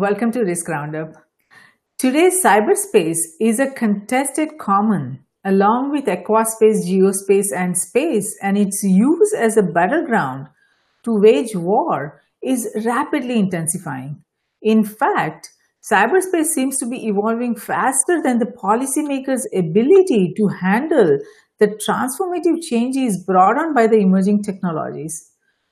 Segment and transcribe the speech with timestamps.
[0.00, 1.12] Welcome to Risk Roundup.
[1.98, 9.34] Today's cyberspace is a contested common along with aquaspace, geospace, and space, and its use
[9.36, 10.46] as a battleground
[11.04, 14.24] to wage war is rapidly intensifying.
[14.62, 15.50] In fact,
[15.82, 21.18] cyberspace seems to be evolving faster than the policymakers' ability to handle
[21.58, 25.29] the transformative changes brought on by the emerging technologies.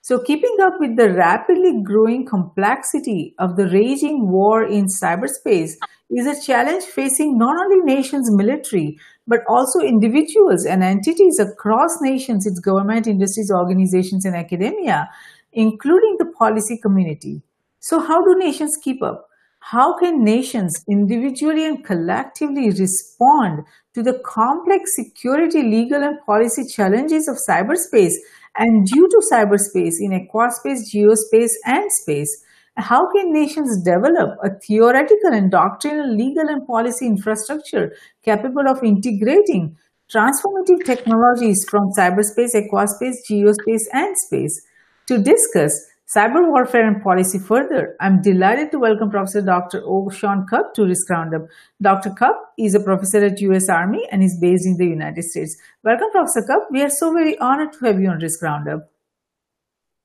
[0.08, 5.72] So, keeping up with the rapidly growing complexity of the raging war in cyberspace
[6.10, 12.46] is a challenge facing not only nations' military, but also individuals and entities across nations,
[12.46, 15.10] its government, industries, organizations, and academia,
[15.52, 17.42] including the policy community.
[17.80, 19.28] So, how do nations keep up?
[19.60, 27.28] How can nations individually and collectively respond to the complex security, legal, and policy challenges
[27.28, 28.14] of cyberspace
[28.58, 32.44] and due to cyberspace in aquaspace, geospace, and space?
[32.76, 37.92] How can nations develop a theoretical and doctrinal legal and policy infrastructure
[38.24, 39.76] capable of integrating
[40.12, 44.60] transformative technologies from cyberspace, aquaspace, geospace, and space?
[45.06, 49.82] To discuss cyber warfare and policy further, I'm delighted to welcome Professor Dr.
[49.84, 50.08] O.
[50.08, 51.42] Shawn Cupp to Risk Roundup.
[51.82, 52.10] Dr.
[52.10, 53.68] Cupp is a professor at U.S.
[53.68, 55.56] Army and is based in the United States.
[55.84, 56.68] Welcome, Professor Cupp.
[56.70, 58.90] We are so very honored to have you on Risk Roundup.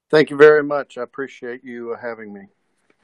[0.09, 0.97] Thank you very much.
[0.97, 2.47] I appreciate you having me.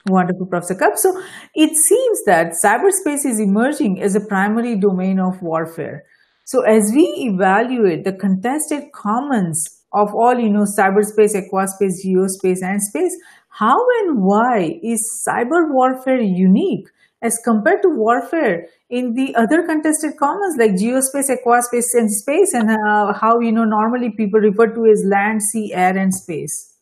[0.06, 0.98] Wonderful, Professor Cupp.
[0.98, 1.24] So
[1.56, 6.04] it seems that cyberspace is emerging as a primary domain of warfare.
[6.44, 12.82] So as we evaluate the contested commons of all, you know, cyberspace, aquaspace, geospace, and
[12.82, 13.16] space,
[13.50, 16.88] how and why is cyber warfare unique
[17.22, 22.70] as compared to warfare in the other contested commons like geospace, aquaspace, and space, and
[22.72, 26.76] uh, how, you know, normally people refer to as land, sea, air, and space?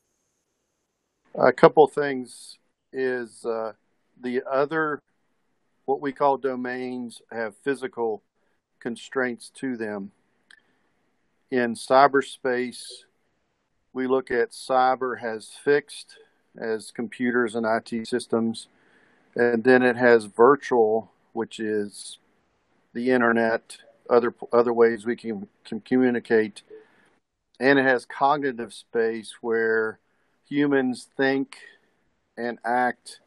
[1.35, 2.57] A couple things
[2.93, 3.73] is uh,
[4.19, 5.01] the other,
[5.85, 8.23] what we call domains, have physical
[8.79, 10.11] constraints to them.
[11.49, 12.83] In cyberspace,
[13.93, 16.17] we look at cyber has fixed
[16.57, 18.67] as computers and IT systems,
[19.33, 22.19] and then it has virtual, which is
[22.93, 23.77] the internet,
[24.09, 26.63] other other ways we can, can communicate,
[27.61, 29.99] and it has cognitive space where
[30.49, 31.57] humans think
[32.35, 33.21] and act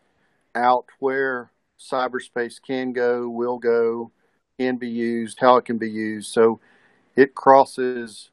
[0.55, 4.11] out where cyberspace can go, will go,
[4.59, 6.31] can be used, how it can be used.
[6.31, 6.61] So
[7.17, 8.31] it crosses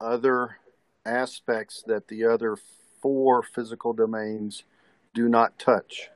[0.00, 0.58] other
[1.04, 2.56] aspects that the other
[3.00, 4.64] four physical domains
[5.14, 6.10] do not touch.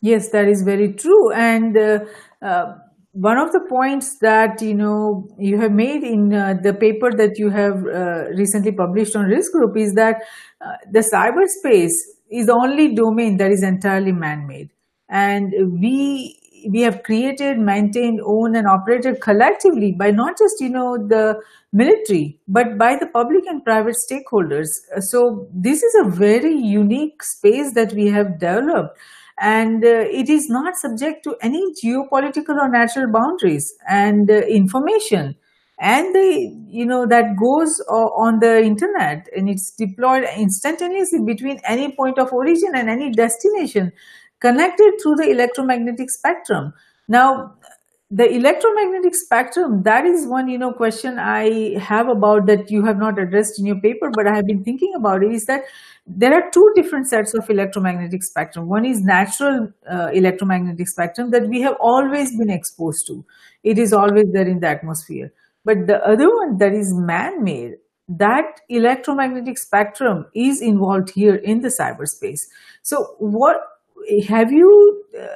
[0.00, 1.32] Yes, that is very true.
[1.32, 1.98] And uh,
[2.40, 2.78] uh,
[3.12, 7.38] one of the points that you know you have made in uh, the paper that
[7.38, 10.22] you have uh, recently published on Risk Group is that
[10.60, 11.92] uh, the cyberspace
[12.30, 14.70] is the only domain that is entirely man-made
[15.08, 20.96] and we we have created maintained owned and operated collectively by not just you know
[20.96, 21.40] the
[21.72, 24.68] military but by the public and private stakeholders.
[25.00, 28.98] So this is a very unique space that we have developed.
[29.38, 35.34] And uh, it is not subject to any geopolitical or natural boundaries and uh, information.
[35.78, 41.92] And the you know that goes on the internet and it's deployed instantaneously between any
[41.96, 43.92] point of origin and any destination
[44.40, 46.72] connected through the electromagnetic spectrum.
[47.08, 47.54] Now
[48.12, 52.98] the electromagnetic spectrum that is one you know question i have about that you have
[52.98, 55.62] not addressed in your paper but i have been thinking about it is that
[56.06, 58.68] there are two different sets of electromagnetic spectrum.
[58.68, 63.24] One is natural uh, electromagnetic spectrum that we have always been exposed to.
[63.62, 65.32] It is always there in the atmosphere.
[65.64, 67.76] But the other one that is man-made,
[68.08, 72.40] that electromagnetic spectrum is involved here in the cyberspace.
[72.82, 73.56] So what
[74.28, 75.26] have you, uh,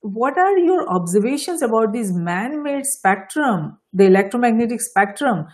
[0.00, 5.46] what are your observations about this man-made spectrum, the electromagnetic spectrum,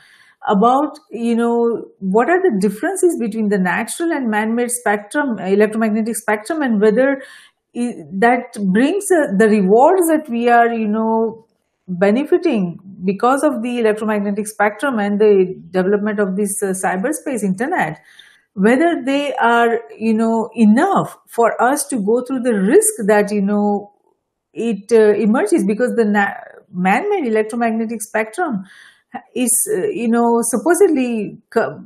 [0.48, 6.62] about you know what are the differences between the natural and man-made spectrum electromagnetic spectrum
[6.62, 7.20] and whether
[7.74, 11.46] that brings uh, the rewards that we are you know
[11.86, 18.00] benefiting because of the electromagnetic spectrum and the development of this uh, cyberspace internet
[18.54, 23.40] whether they are you know enough for us to go through the risk that you
[23.42, 23.92] know
[24.52, 26.34] it uh, emerges because the na-
[26.72, 28.64] man-made electromagnetic spectrum
[29.34, 31.84] is uh, you know supposedly co-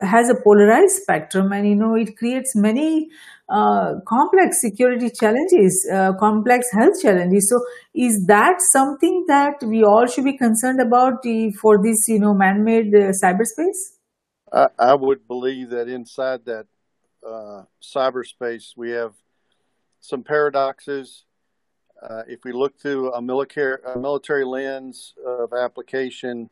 [0.00, 3.08] has a polarized spectrum and you know it creates many
[3.48, 7.50] uh, complex security challenges, uh, complex health challenges.
[7.50, 7.60] So,
[7.94, 11.24] is that something that we all should be concerned about
[11.60, 13.99] for this, you know, man-made uh, cyberspace?
[14.52, 16.66] I, I, would believe that inside that
[17.26, 19.14] uh, cyberspace, we have
[20.00, 21.24] some paradoxes.
[22.02, 26.50] Uh, if we look through a military, a military lens of application,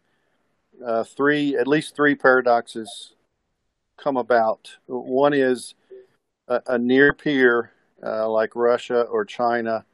[0.85, 3.15] uh, three at least three paradoxes
[3.97, 4.77] come about.
[4.87, 5.75] One is
[6.47, 7.73] a, a near peer
[8.03, 9.85] uh, like Russia or China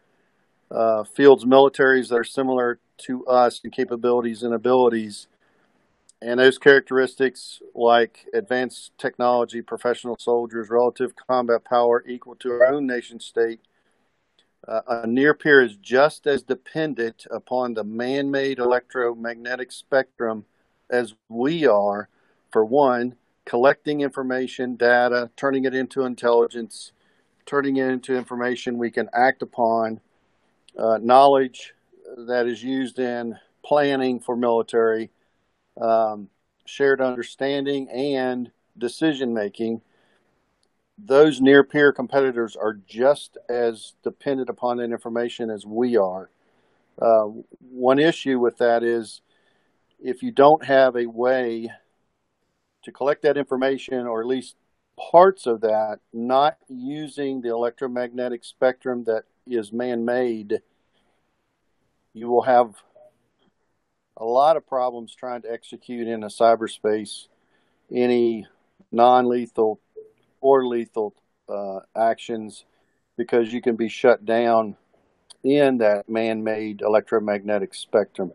[0.71, 5.29] uh, fields militaries that are similar to us in capabilities and abilities.
[6.25, 12.87] And those characteristics, like advanced technology, professional soldiers, relative combat power equal to our own
[12.87, 13.61] nation state,
[14.67, 20.47] uh, a near peer is just as dependent upon the man made electromagnetic spectrum
[20.89, 22.09] as we are,
[22.51, 26.93] for one, collecting information, data, turning it into intelligence,
[27.45, 30.01] turning it into information we can act upon,
[30.79, 31.75] uh, knowledge
[32.17, 35.11] that is used in planning for military,
[35.81, 36.29] um,
[36.65, 39.81] shared understanding, and decision making.
[40.97, 46.31] Those near peer competitors are just as dependent upon that information as we are.
[47.01, 47.29] Uh,
[47.59, 49.21] one issue with that is
[50.01, 51.71] if you don't have a way
[52.85, 54.57] to collect that information, or at least
[55.11, 60.61] parts of that, not using the electromagnetic spectrum that is man made,
[62.13, 62.77] you will have
[64.17, 67.29] a lot of problems trying to execute in a cyberspace
[67.93, 68.47] any
[68.93, 69.81] non lethal
[70.41, 71.15] or lethal
[71.49, 72.65] uh, actions
[73.17, 74.77] because you can be shut down
[75.43, 78.33] in that man made electromagnetic spectrum.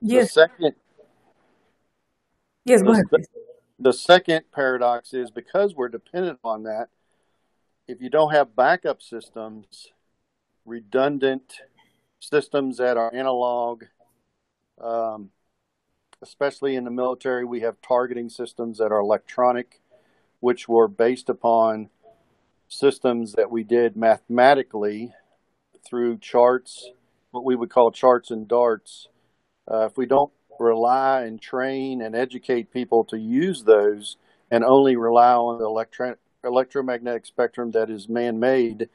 [0.00, 0.34] Yes.
[0.34, 0.74] The second
[2.66, 3.04] Yes, go ahead.
[3.12, 3.24] the,
[3.78, 6.88] the second paradox is because we're dependent on that,
[7.86, 9.92] if you don't have backup systems,
[10.64, 11.60] redundant
[12.18, 13.84] systems that are analog,
[14.80, 15.30] um,
[16.22, 19.80] especially in the military, we have targeting systems that are electronic,
[20.40, 21.88] which were based upon
[22.68, 25.12] systems that we did mathematically
[25.84, 26.90] through charts,
[27.30, 29.08] what we would call charts and darts.
[29.70, 34.16] Uh, if we don't rely and train and educate people to use those
[34.50, 38.88] and only rely on the electro- electromagnetic spectrum that is man made,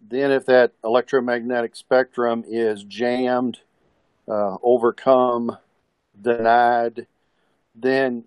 [0.00, 3.60] then if that electromagnetic spectrum is jammed,
[4.28, 5.56] uh, overcome,
[6.20, 7.06] denied,
[7.74, 8.24] then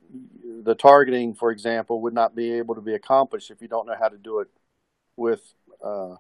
[0.64, 3.96] the targeting, for example, would not be able to be accomplished if you don't know
[4.00, 4.48] how to do it
[5.16, 5.42] with
[5.84, 6.16] uh,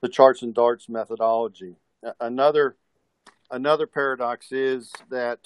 [0.00, 1.76] the charts and darts methodology.
[2.20, 2.76] Another
[3.50, 5.38] another paradox is that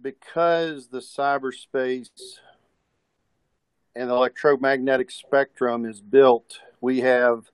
[0.00, 2.08] because the cyberspace
[3.96, 7.50] and the electromagnetic spectrum is built, we have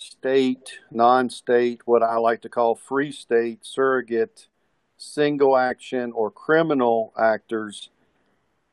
[0.00, 4.48] state, non state, what I like to call free state, surrogate,
[4.96, 7.90] single action, or criminal actors,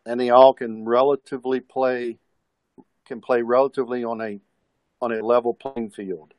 [0.05, 2.17] and they all can relatively play
[3.05, 4.39] can play relatively on a
[5.01, 6.33] on a level playing field.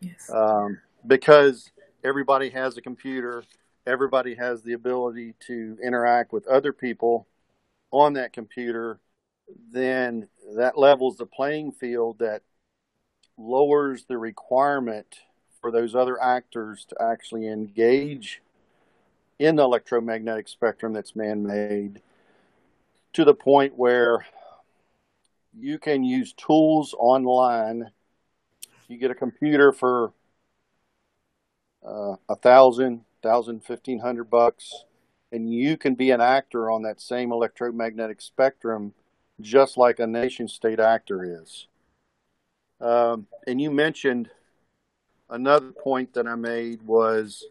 [0.00, 0.30] Yes.
[0.32, 1.70] Um, because
[2.04, 3.42] everybody has a computer,
[3.86, 7.26] everybody has the ability to interact with other people
[7.90, 9.00] on that computer,
[9.72, 12.42] then that levels the playing field that
[13.36, 15.20] lowers the requirement
[15.60, 18.42] for those other actors to actually engage
[19.38, 22.00] in the electromagnetic spectrum that's man made
[23.12, 24.26] to the point where
[25.58, 27.90] you can use tools online.
[28.88, 30.12] You get a computer for
[31.86, 34.84] uh, a thousand, thousand, fifteen hundred bucks,
[35.32, 38.94] and you can be an actor on that same electromagnetic spectrum,
[39.40, 41.68] just like a nation state actor is.
[42.84, 44.28] Um, and you mentioned
[45.30, 47.46] another point that I made was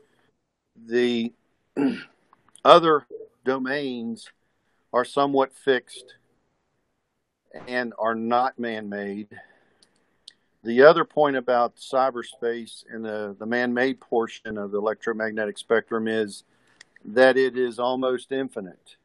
[0.76, 1.34] the
[2.64, 3.08] other
[3.44, 4.30] domains
[4.94, 6.16] are somewhat fixed
[7.68, 9.28] and are not man made.
[10.64, 16.08] The other point about cyberspace and the, the man made portion of the electromagnetic spectrum
[16.08, 16.44] is
[17.06, 18.98] that it is almost infinite.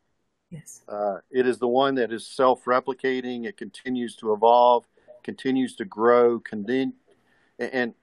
[0.51, 0.83] Yes.
[0.87, 4.85] Uh, it is the one that is self replicating, it continues to evolve,
[5.23, 7.95] continues to grow, and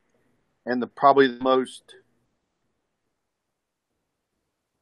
[0.66, 1.96] and the probably the most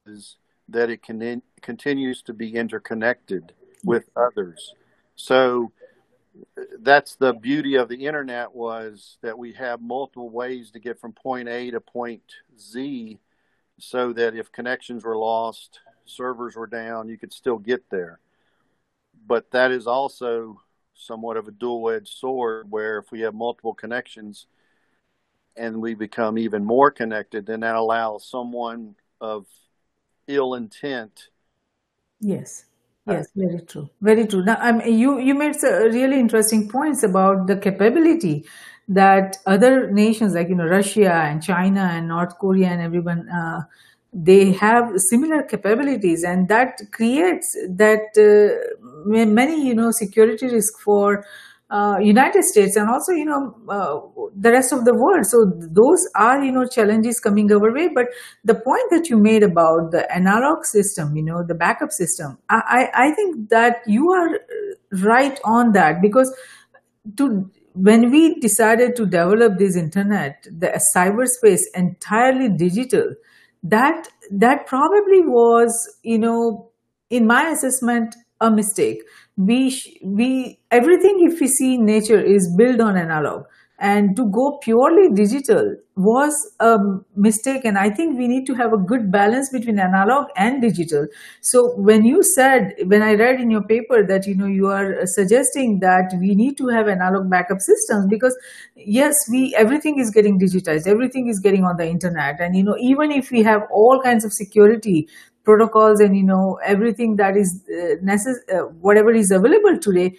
[0.06, 0.38] is
[0.70, 4.74] that it can continues to be interconnected with others.
[5.16, 5.72] So
[6.80, 11.13] that's the beauty of the internet was that we have multiple ways to get from
[11.13, 12.24] point A to point
[12.60, 13.20] Z
[13.80, 18.20] so that if connections were lost, servers were down, you could still get there.
[19.25, 20.62] But that is also
[21.03, 24.48] somewhat of a dual edged sword where if we have multiple connections
[25.55, 29.45] and we become even more connected, then that allows someone of
[30.27, 31.29] ill intent.
[32.19, 32.65] Yes.
[33.05, 33.89] Yes, very true.
[34.01, 34.45] Very true.
[34.45, 38.45] Now, I mean, you you made some really interesting points about the capability
[38.88, 43.63] that other nations like you know Russia and China and North Korea and everyone uh,
[44.13, 51.25] they have similar capabilities and that creates that uh, many you know security risk for
[51.70, 55.25] uh, United States and also you know uh, the rest of the world.
[55.25, 57.88] So those are you know challenges coming our way.
[57.88, 58.08] But
[58.43, 62.89] the point that you made about the analog system, you know, the backup system, I
[62.93, 64.39] I, I think that you are
[64.91, 66.32] right on that because
[67.17, 73.15] to when we decided to develop this internet, the cyberspace entirely digital,
[73.63, 76.70] that that probably was you know
[77.10, 79.01] in my assessment a mistake.
[79.38, 83.46] We we everything if we see in nature is built on analog
[83.80, 86.77] and to go purely digital was a
[87.15, 91.08] mistake and i think we need to have a good balance between analog and digital.
[91.42, 95.06] So when you said when i read in your paper that you know you are
[95.06, 98.36] suggesting that we need to have analog backup systems because
[98.75, 102.75] yes we everything is getting digitized everything is getting on the internet and you know
[102.80, 105.08] even if we have all kinds of security
[105.44, 110.15] protocols and you know everything that is uh, necess- uh, whatever is available today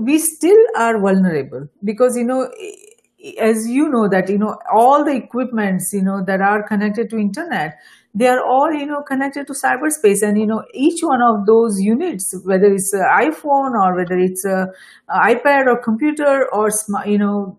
[0.00, 2.50] we still are vulnerable because you know
[3.38, 7.16] as you know that you know all the equipments you know that are connected to
[7.16, 7.74] internet
[8.14, 10.22] they are all you know connected to cyberspace.
[10.22, 14.44] And you know each one of those units whether it's an iphone or whether it's
[14.44, 14.68] a,
[15.10, 16.70] ipad or computer or
[17.04, 17.58] you know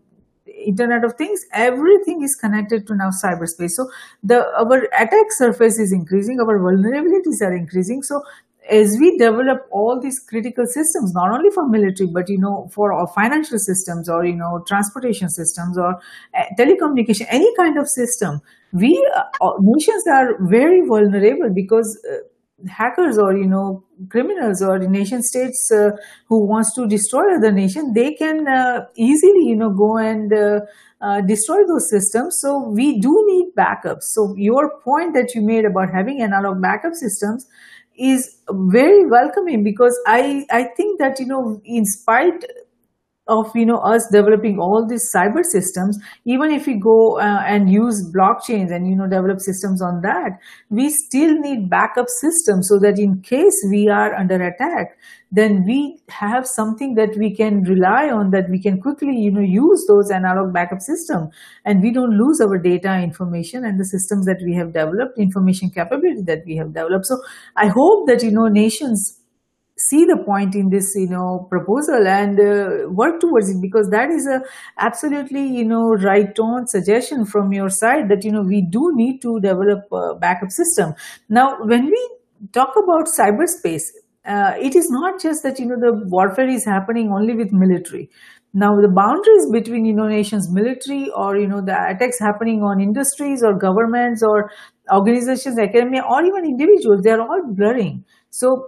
[0.66, 3.72] internet of things everything is connected to now cyberspace.
[3.72, 3.90] So
[4.24, 8.02] the our attack surface is increasing our vulnerabilities are increasing.
[8.02, 8.22] So
[8.70, 12.94] as we develop all these critical systems not only for military but you know for
[12.94, 18.42] our financial systems or you know transportation systems or uh, telecommunication any kind of system
[18.74, 22.18] we uh, nations are very vulnerable because uh,
[22.70, 25.92] hackers or you know criminals or nation states uh,
[26.28, 30.60] who wants to destroy other nation they can uh, easily you know go and uh,
[31.02, 32.38] uh, destroy those systems.
[32.42, 34.04] So we do need backups.
[34.14, 37.46] So your point that you made about having analog backup systems
[37.98, 42.46] is very welcoming because i i think that you know in spite
[43.28, 47.72] of you know us developing all these cyber systems even if we go uh, and
[47.72, 50.38] use blockchains and you know develop systems on that
[50.70, 54.96] we still need backup systems so that in case we are under attack
[55.32, 59.42] then we have something that we can rely on that we can quickly you know
[59.42, 61.30] use those analog backup system.
[61.66, 65.70] And we don't lose our data information and the systems that we have developed information
[65.70, 67.06] capability that we have developed.
[67.06, 67.18] So
[67.56, 69.20] i hope that you know nations
[69.90, 74.10] see the point in this you know proposal and uh, work towards it because that
[74.10, 74.42] is a
[74.80, 79.22] absolutely you know right on suggestion from your side that you know we do need
[79.22, 80.94] to develop a backup system.
[81.30, 82.10] Now when we
[82.54, 83.90] talk about cyberspace
[84.26, 88.10] uh, it is not just that you know the warfare is happening only with military.
[88.54, 92.82] Now the boundaries between you know nations military or you know the attacks happening on
[92.82, 94.50] industries or governments or
[94.92, 98.04] organizations academia or even individuals they are all blurring
[98.36, 98.68] so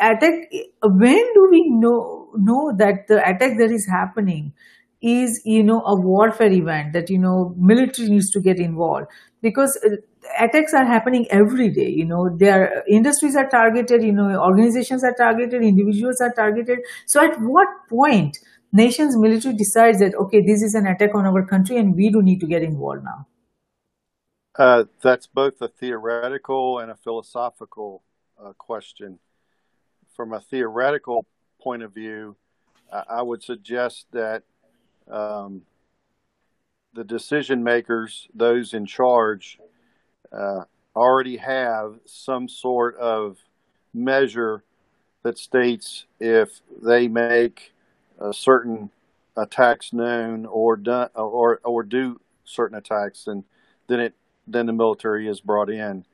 [0.00, 0.50] attack.
[0.82, 4.54] When do we know know that the attack that is happening
[5.02, 9.08] is you know a warfare event that you know military needs to get involved?
[9.42, 9.96] Because eh,
[10.40, 12.34] attacks are happening every day you know.
[12.34, 16.78] Their industries are targeted you know organizations are targeted individuals are targeted.
[17.04, 18.38] So at what point
[18.72, 22.22] nations military decides that okay this is an attack on our country and we do
[22.22, 23.26] need to get involved now?
[24.56, 28.02] Uh, that's both a theoretical and a philosophical
[28.42, 29.18] uh, question.
[30.14, 31.26] From a theoretical
[31.60, 32.36] point of view,
[32.92, 34.44] I would suggest that
[35.10, 35.62] um,
[36.94, 39.58] the decision makers, those in charge,
[40.32, 40.64] uh,
[40.94, 43.38] already have some sort of
[43.92, 44.62] measure
[45.24, 47.72] that states if they make
[48.30, 48.90] certain
[49.36, 53.44] attacks known or done or or do certain attacks, and
[53.88, 54.14] then it
[54.46, 56.04] then the military is brought in.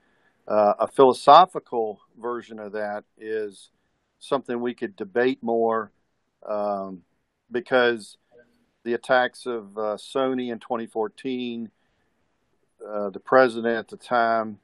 [0.48, 3.70] Uh, a philosophical version of that is
[4.18, 5.92] something we could debate more
[6.48, 7.02] um,
[7.50, 8.16] because
[8.84, 11.70] the attacks of uh, Sony in 2014,
[12.86, 14.58] uh, the president at the time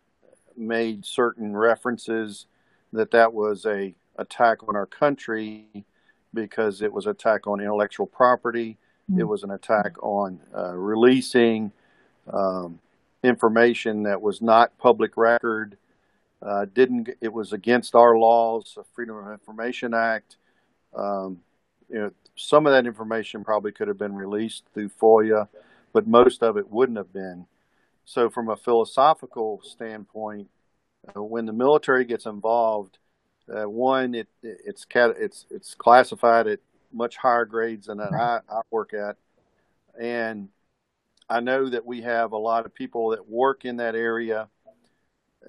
[0.57, 2.47] made certain references
[2.93, 5.85] that that was a attack on our country
[6.33, 8.79] because it was an attack on intellectual property.
[9.11, 9.21] Mm-hmm.
[9.21, 11.73] It was an attack on uh, releasing
[12.33, 12.81] um,
[13.23, 15.77] information that was not public record.
[16.43, 20.37] Uh, didn't it was against our laws, the Freedom of Information Act.
[20.95, 21.41] Um,
[21.89, 25.49] you know, some of that information probably could have been released through FOIA,
[25.93, 27.47] but most of it wouldn't have been.
[28.05, 30.49] So, from a philosophical standpoint,
[31.09, 32.99] uh, when the military gets involved,
[33.53, 36.61] uh, one, it, it's it's it's classified at
[36.93, 39.17] much higher grades than that I, I work at,
[40.01, 40.49] and
[41.29, 44.49] I know that we have a lot of people that work in that area,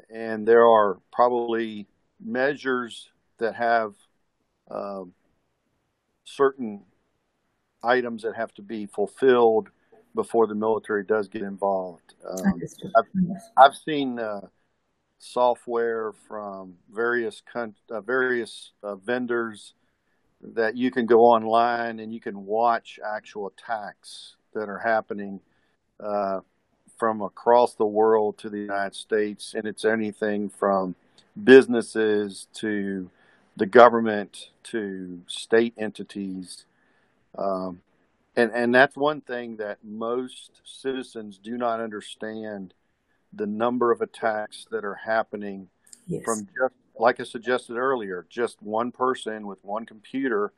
[0.10, 1.88] and there are probably
[2.19, 3.93] measures that have
[4.72, 5.13] um,
[6.24, 6.84] certain
[7.84, 9.69] items that have to be fulfilled
[10.15, 12.15] before the military does get involved.
[12.27, 12.62] Um,
[12.98, 13.05] I've,
[13.55, 14.41] I've, seen uh,
[15.19, 19.75] software from various con- uh, various uh, vendors
[20.41, 25.39] that you can go online and you can watch actual attacks that are happening
[25.99, 26.41] uh,
[26.97, 30.95] from across the world to the United States, and it's anything from
[31.43, 33.09] businesses to
[33.55, 36.65] the government to state entities.
[37.37, 37.81] Um,
[38.35, 42.73] and, and that's one thing that most citizens do not understand
[43.33, 45.69] the number of attacks that are happening
[46.07, 46.23] yes.
[46.23, 50.51] from just like I suggested earlier, just one person with one computer,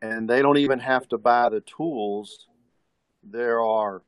[0.00, 2.46] and they don't even have to buy the tools.
[3.22, 4.02] There are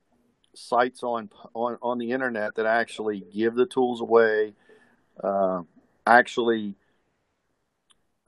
[0.55, 4.55] sites on on, on the internet that actually give the tools away,
[5.23, 5.63] uh,
[6.07, 6.75] actually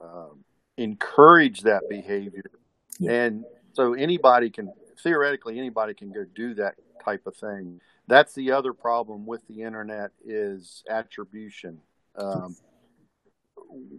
[0.01, 0.29] uh,
[0.77, 2.51] encourage that behavior,
[2.99, 3.11] yeah.
[3.11, 7.79] and so anybody can theoretically anybody can go do that type of thing.
[8.07, 11.79] That's the other problem with the internet is attribution.
[12.15, 12.55] Um,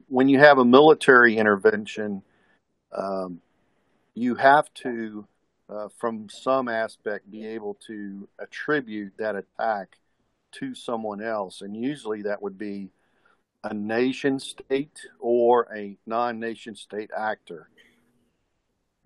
[0.09, 2.23] when you have a military intervention,
[2.93, 3.41] um,
[4.15, 5.27] you have to,
[5.69, 9.99] uh, from some aspect, be able to attribute that attack
[10.53, 11.61] to someone else.
[11.61, 12.91] And usually that would be
[13.65, 17.69] a nation state or a non nation state actor.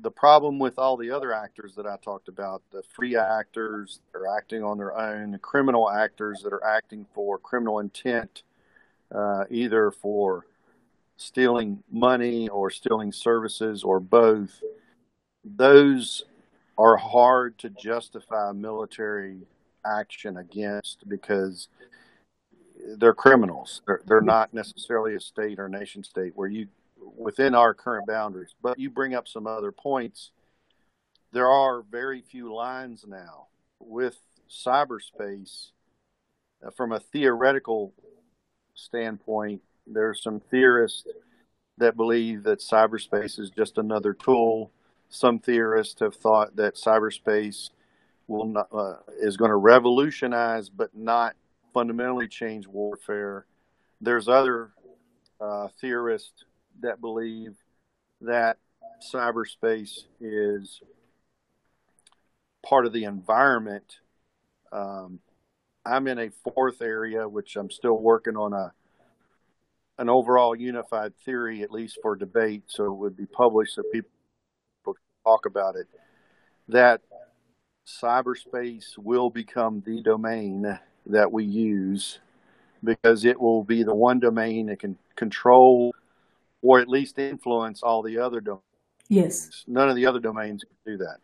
[0.00, 4.18] The problem with all the other actors that I talked about, the free actors that
[4.18, 8.42] are acting on their own, the criminal actors that are acting for criminal intent,
[9.14, 10.46] uh, either for
[11.16, 14.62] stealing money or stealing services or both,
[15.44, 16.24] those
[16.80, 19.42] are hard to justify military
[19.84, 21.68] action against because
[22.96, 23.82] they're criminals.
[23.86, 26.68] They're, they're not necessarily a state or nation state where you,
[27.18, 28.54] within our current boundaries.
[28.62, 30.30] But you bring up some other points.
[31.32, 35.72] There are very few lines now with cyberspace
[36.66, 37.92] uh, from a theoretical
[38.74, 41.06] standpoint There are some theorists
[41.76, 44.70] that believe that cyberspace is just another tool.
[45.10, 47.70] Some theorists have thought that cyberspace
[48.28, 51.34] will not, uh, is going to revolutionize but not
[51.74, 53.44] fundamentally change warfare.
[54.00, 54.70] There's other
[55.40, 56.44] uh, theorists
[56.80, 57.56] that believe
[58.20, 58.58] that
[59.12, 60.80] cyberspace is
[62.64, 63.98] part of the environment.
[64.72, 65.18] Um,
[65.84, 68.72] I'm in a fourth area, which I'm still working on a
[69.98, 74.08] an overall unified theory, at least for debate, so it would be published so people
[75.24, 75.86] talk about it,
[76.68, 77.00] that
[77.86, 82.20] cyberspace will become the domain that we use
[82.82, 85.92] because it will be the one domain that can control
[86.62, 88.62] or at least influence all the other domains.
[89.08, 89.64] Yes.
[89.66, 91.18] None of the other domains can do that.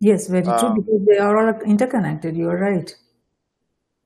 [0.00, 2.36] Yes, very true, um, because they are all interconnected.
[2.36, 2.94] You're right.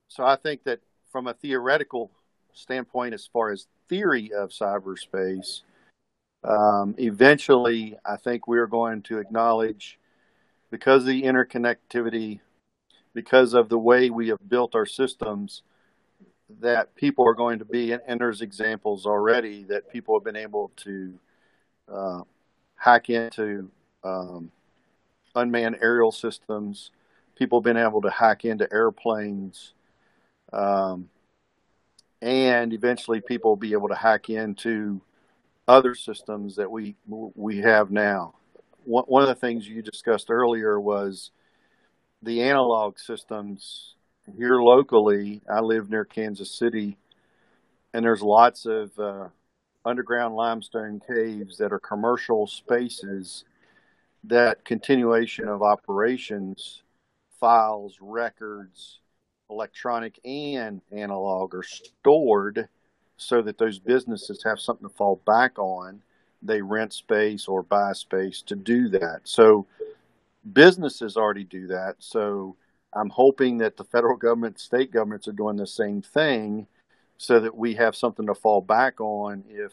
[0.09, 2.11] So I think that from a theoretical
[2.53, 5.62] standpoint, as far as theory of cyberspace,
[6.42, 9.98] um, eventually, I think we're going to acknowledge
[10.70, 12.40] because of the interconnectivity,
[13.14, 15.62] because of the way we have built our systems,
[16.61, 20.70] that people are going to be, and there's examples already that people have been able
[20.76, 21.18] to
[21.92, 22.22] uh,
[22.76, 23.70] hack into
[24.03, 24.50] um,
[25.35, 26.90] unmanned aerial systems.
[27.37, 29.74] People have been able to hack into airplanes.
[30.53, 31.09] Um,
[32.22, 35.00] and eventually people will be able to hack into
[35.70, 38.35] other systems that we we have now.
[38.85, 41.30] One of the things you discussed earlier was
[42.22, 43.94] the analog systems
[44.37, 45.42] here locally.
[45.48, 46.98] I live near Kansas City,
[47.94, 49.28] and there's lots of uh,
[49.85, 53.44] underground limestone caves that are commercial spaces
[54.24, 56.83] that continuation of operations,
[57.38, 58.98] files, records,
[59.48, 62.68] electronic and analog are stored
[63.20, 66.02] so that those businesses have something to fall back on.
[66.42, 69.20] They rent space or buy space to do that.
[69.24, 69.66] So
[70.54, 71.96] businesses already do that.
[71.98, 72.56] So
[72.94, 76.66] I'm hoping that the federal government, state governments are doing the same thing
[77.18, 79.72] so that we have something to fall back on if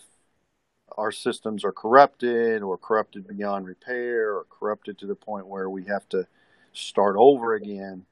[0.98, 5.86] our systems are corrupted or corrupted beyond repair or corrupted to the point where we
[5.86, 6.28] have to
[6.74, 8.06] start over again.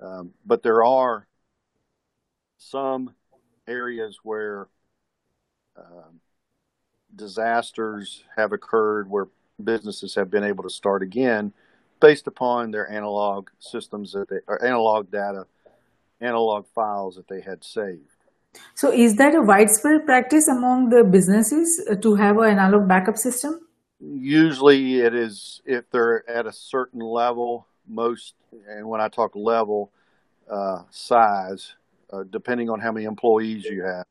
[0.00, 1.28] Um, but there are
[2.58, 3.14] some
[3.72, 4.68] areas where
[5.76, 6.20] um,
[7.14, 9.28] disasters have occurred where
[9.62, 11.52] businesses have been able to start again
[12.00, 15.46] based upon their analog systems that they or analog data,
[16.20, 18.00] analog files that they had saved.
[18.74, 23.16] So, is that a widespread practice among the businesses uh, to have an analog backup
[23.16, 23.60] system?
[24.00, 27.66] Usually, it is if they're at a certain level.
[27.88, 28.34] Most,
[28.68, 29.90] and when I talk level,
[30.50, 31.74] uh, size,
[32.12, 34.04] uh, depending on how many employees you have.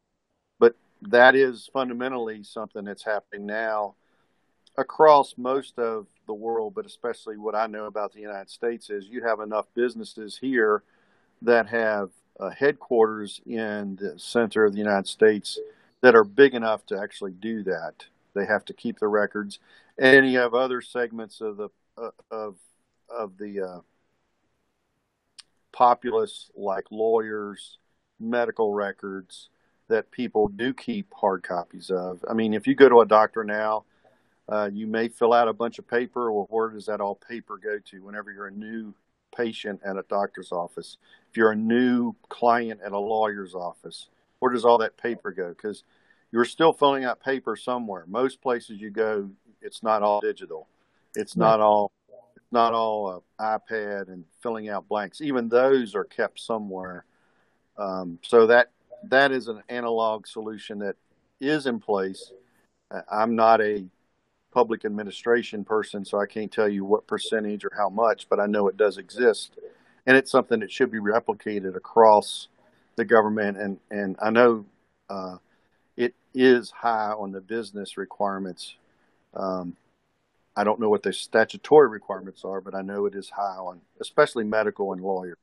[0.59, 3.95] But that is fundamentally something that's happening now
[4.77, 9.07] across most of the world, but especially what I know about the United States is
[9.07, 10.83] you have enough businesses here
[11.41, 12.09] that have
[12.39, 15.59] uh, headquarters in the center of the United States
[16.01, 18.05] that are big enough to actually do that.
[18.33, 19.59] They have to keep the records,
[19.97, 22.55] and you have other segments of the uh, of
[23.09, 23.79] of the uh,
[25.73, 27.77] populace like lawyers,
[28.21, 29.49] medical records
[29.87, 32.23] that people do keep hard copies of.
[32.29, 33.83] I mean, if you go to a doctor now
[34.51, 36.31] uh, you may fill out a bunch of paper.
[36.31, 38.93] Well, where does that all paper go to whenever you're a new
[39.35, 40.97] patient at a doctor's office?
[41.29, 45.49] If you're a new client at a lawyer's office, where does all that paper go?
[45.49, 45.83] Because
[46.31, 48.03] you're still filling out paper somewhere.
[48.07, 49.29] Most places you go,
[49.61, 50.67] it's not all digital.
[51.15, 51.91] It's not all
[52.51, 55.21] not all uh, iPad and filling out blanks.
[55.21, 57.05] Even those are kept somewhere.
[57.77, 58.71] Um, so that
[59.09, 60.95] that is an analog solution that
[61.39, 62.31] is in place.
[63.09, 63.85] I'm not a
[64.51, 68.47] public administration person, so I can't tell you what percentage or how much, but I
[68.47, 69.57] know it does exist,
[70.05, 72.49] and it's something that should be replicated across
[72.97, 73.57] the government.
[73.57, 74.65] And and I know
[75.09, 75.37] uh,
[75.95, 78.75] it is high on the business requirements.
[79.33, 79.77] Um,
[80.55, 83.79] I don't know what the statutory requirements are, but I know it is high on,
[84.01, 85.37] especially medical and lawyer.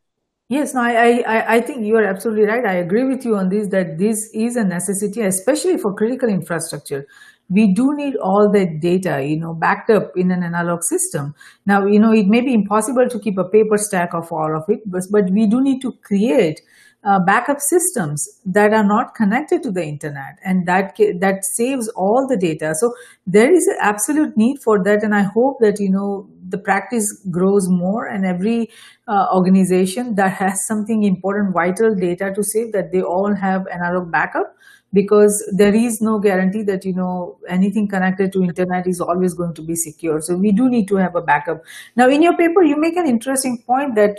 [0.48, 2.64] Yes, no, I, I, I think you are absolutely right.
[2.64, 7.06] I agree with you on this that this is a necessity, especially for critical infrastructure
[7.50, 11.34] we do need all that data, you know, backed up in an analog system.
[11.64, 14.64] Now, you know, it may be impossible to keep a paper stack of all of
[14.68, 16.60] it, but, but we do need to create
[17.04, 22.26] uh, backup systems that are not connected to the internet and that that saves all
[22.28, 22.74] the data.
[22.74, 22.92] So
[23.26, 27.06] there is an absolute need for that and i hope that you know the practice
[27.30, 28.70] grows more and every
[29.06, 34.10] uh, organization that has something important vital data to save that they all have analog
[34.10, 34.54] backup
[34.92, 39.54] because there is no guarantee that you know anything connected to internet is always going
[39.54, 40.20] to be secure.
[40.20, 41.62] So we do need to have a backup.
[41.94, 44.16] Now in your paper you make an interesting point that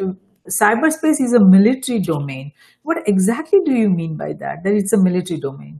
[0.49, 2.51] cyberspace is a military domain
[2.83, 5.79] what exactly do you mean by that that it's a military domain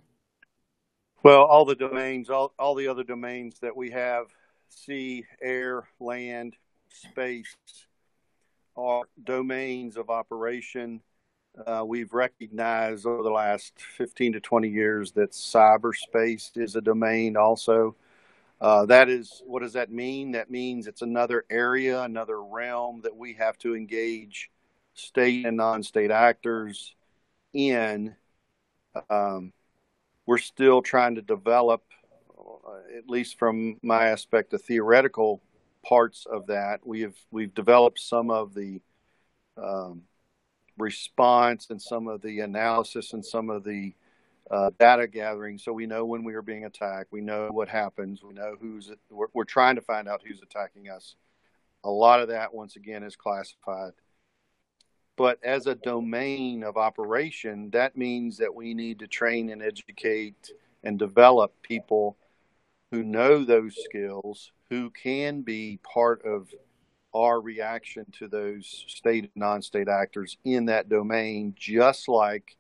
[1.23, 4.27] well all the domains all, all the other domains that we have
[4.69, 6.55] sea air land
[6.89, 7.55] space
[8.75, 11.01] are domains of operation
[11.65, 17.35] uh, we've recognized over the last 15 to 20 years that cyberspace is a domain
[17.35, 17.95] also.
[18.61, 20.31] Uh, that is, what does that mean?
[20.31, 24.49] That means it's another area, another realm that we have to engage
[24.99, 26.95] state and non state actors
[27.53, 28.15] in.
[29.09, 29.53] Um,
[30.25, 31.83] we're still trying to develop,
[32.37, 35.41] uh, at least from my aspect, the theoretical
[35.83, 36.85] parts of that.
[36.85, 38.81] We have we've developed some of the
[39.57, 40.03] um,
[40.79, 43.93] response and some of the analysis and some of the
[44.49, 48.23] uh, data gathering so we know when we are being attacked we know what happens
[48.23, 51.15] we know who's we're, we're trying to find out who's attacking us
[51.83, 53.91] a lot of that once again is classified
[55.19, 60.51] but as a domain of operation that means that we need to train and educate
[60.83, 62.17] and develop people
[62.91, 66.47] who know those skills who can be part of
[67.13, 72.55] our reaction to those state and non-state actors in that domain, just like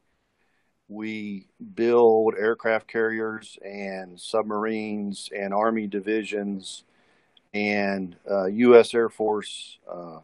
[0.87, 1.45] we
[1.75, 6.83] build aircraft carriers and submarines and Army divisions
[7.53, 8.93] and uh, U.S.
[8.93, 10.19] Air Force uh,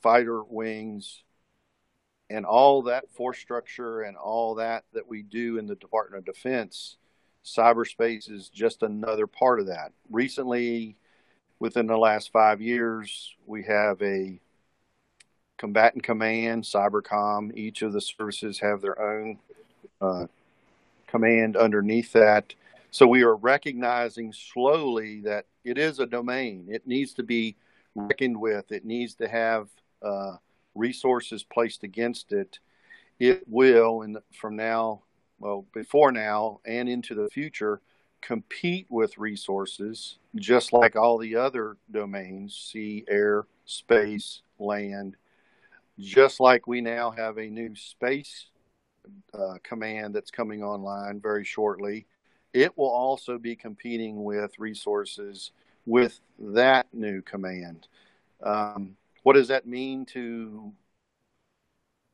[0.00, 1.24] fighter wings
[2.30, 6.34] and all that force structure and all that that we do in the Department of
[6.34, 6.96] Defense.
[7.44, 9.92] Cyberspace is just another part of that.
[10.10, 10.96] Recently,
[11.60, 14.40] within the last five years, we have a
[15.56, 17.56] combatant command, cybercom.
[17.56, 19.38] Each of the services have their own
[20.00, 20.26] uh,
[21.06, 22.54] command underneath that.
[22.90, 26.66] So we are recognizing slowly that it is a domain.
[26.68, 27.56] It needs to be
[27.94, 28.72] reckoned with.
[28.72, 29.68] It needs to have
[30.02, 30.36] uh,
[30.76, 32.58] resources placed against it.
[33.18, 35.02] It will, and from now,
[35.38, 37.80] well, before now and into the future,
[38.20, 45.16] compete with resources just like all the other domains sea, air, space, land.
[45.98, 48.46] Just like we now have a new space
[49.32, 52.06] uh, command that's coming online very shortly,
[52.52, 55.52] it will also be competing with resources
[55.86, 57.86] with that new command.
[58.42, 60.72] Um, what does that mean to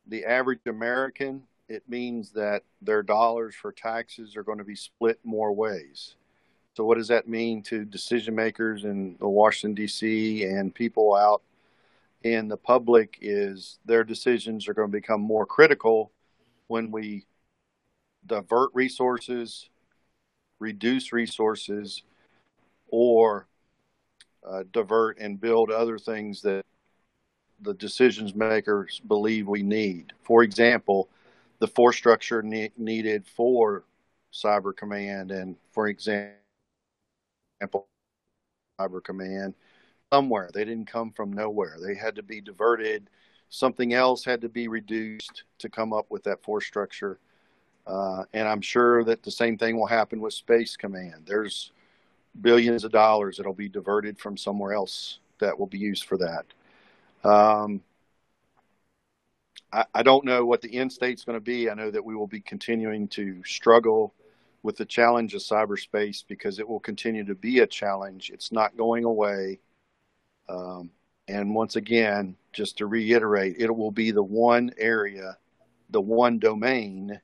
[0.07, 1.43] the average American?
[1.69, 6.15] It means that their dollars for taxes are going to be split more ways.
[6.73, 11.43] So, what does that mean to decision makers in Washington, D.C., and people out
[12.23, 13.19] in the public?
[13.21, 16.13] Is their decisions are going to become more critical
[16.69, 17.27] when we
[18.25, 19.69] divert resources,
[20.61, 22.05] reduce resources,
[22.89, 23.49] or
[24.49, 26.65] uh, divert and build other things that
[27.63, 30.13] the decisions makers believe we need.
[30.23, 31.09] For example,
[31.59, 33.85] the force structure ne- needed for
[34.33, 36.37] Cyber Command and, for example,
[38.81, 39.55] Cyber Command
[40.13, 40.51] somewhere.
[40.53, 41.77] They didn't come from nowhere.
[41.81, 43.09] They had to be diverted.
[43.49, 47.19] Something else had to be reduced to come up with that force structure.
[47.87, 51.25] Uh, and I'm sure that the same thing will happen with Space Command.
[51.27, 51.73] There's
[52.41, 56.47] billions of dollars that'll be diverted from somewhere else that will be used for that.
[57.25, 57.83] Um,
[59.73, 61.71] I, I don't know what the end state's going to be.
[61.71, 64.15] I know that we will be continuing to struggle
[64.63, 68.31] with the challenge of cyberspace because it will continue to be a challenge.
[68.33, 69.61] It's not going away.
[70.49, 70.91] Um,
[71.29, 75.37] and once again, just to reiterate, it will be the one area,
[75.91, 77.21] the one domain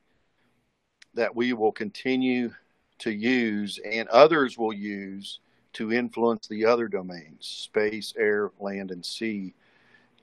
[1.14, 2.52] that we will continue
[2.98, 5.40] to use and others will use
[5.72, 9.54] to influence the other domains space, air, land, and sea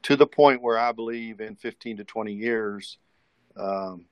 [0.06, 3.00] to the point where I believe in 15 to 20 years,
[3.58, 4.06] um,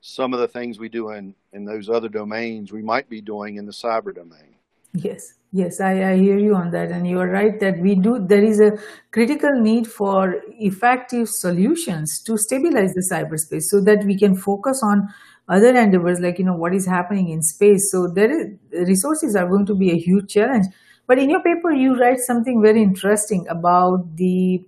[0.00, 3.58] some of the things we do in, in those other domains, we might be doing
[3.58, 4.56] in the cyber domain.
[4.92, 6.90] Yes, yes, I, I hear you on that.
[6.90, 8.72] And you are right that we do, there is a
[9.12, 15.08] critical need for effective solutions to stabilize the cyberspace so that we can focus on
[15.48, 17.88] other endeavors like, you know, what is happening in space.
[17.92, 20.66] So there is, resources are going to be a huge challenge.
[21.06, 24.64] But in your paper, you write something very interesting about the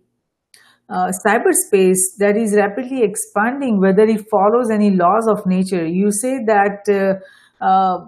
[0.88, 5.87] uh, cyberspace that is rapidly expanding, whether it follows any laws of nature.
[5.87, 8.05] You say that uh, uh,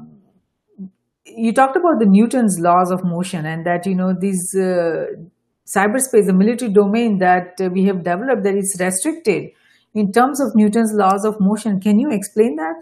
[1.25, 5.07] you talked about the Newton's laws of motion, and that you know this uh,
[5.67, 9.51] cyberspace, the military domain that uh, we have developed, that is restricted
[9.95, 11.81] in terms of Newton's laws of motion.
[11.81, 12.75] Can you explain that?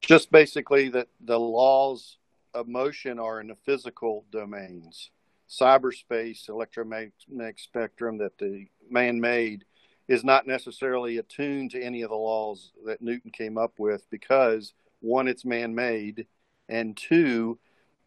[0.00, 2.16] Just basically that the laws
[2.54, 5.10] of motion are in the physical domains
[5.50, 9.64] cyberspace electromagnetic spectrum that the man made
[10.06, 14.72] is not necessarily attuned to any of the laws that Newton came up with because
[15.00, 16.26] one, it's man made,
[16.68, 17.58] and two,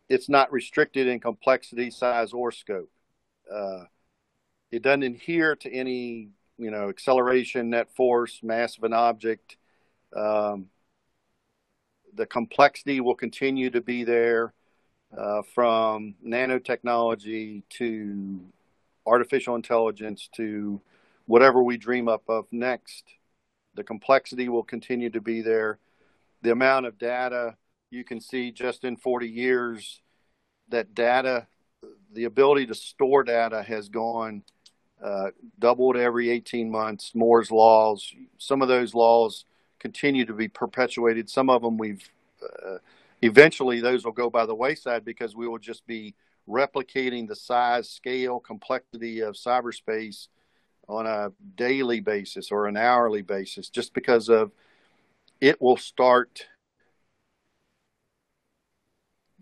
[0.10, 2.92] it's not restricted in complexity, size, or scope.
[3.52, 3.86] Uh,
[4.72, 9.58] it doesn't adhere to any, you know, acceleration, net force, mass of an object.
[10.16, 10.68] Um,
[12.14, 14.54] the complexity will continue to be there
[15.18, 18.40] uh, from nanotechnology to
[19.06, 20.82] artificial intelligence to
[21.26, 23.04] whatever we dream up of next.
[23.76, 25.80] The complexity will continue to be there.
[26.42, 27.56] The amount of data
[27.90, 30.02] you can see just in 40 years,
[30.70, 31.48] that data,
[32.12, 34.44] the ability to store data has gone
[35.04, 37.12] uh, doubled every 18 months.
[37.14, 39.46] Moore's laws, some of those laws
[39.80, 41.30] continue to be perpetuated.
[41.30, 42.10] Some of them we've
[42.42, 42.78] uh,
[43.24, 46.16] eventually those will go by the wayside because we will just be
[46.48, 50.28] replicating the size, scale, complexity of cyberspace
[50.90, 54.52] on a daily basis or an hourly basis just because of
[55.40, 56.48] it will start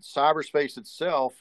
[0.00, 1.34] cyberspace itself